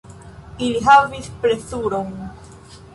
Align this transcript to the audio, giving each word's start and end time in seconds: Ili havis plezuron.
Ili 0.67 0.81
havis 0.87 1.29
plezuron. 1.45 2.13